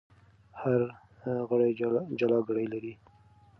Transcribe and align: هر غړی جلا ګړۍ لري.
هر 0.61 0.81
غړی 1.49 1.69
جلا 2.19 2.39
ګړۍ 2.47 2.67
لري. 2.73 2.93